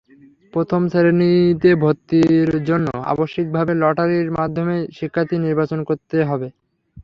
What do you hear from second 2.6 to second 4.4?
জন্য আবশ্যিকভাবে লটারির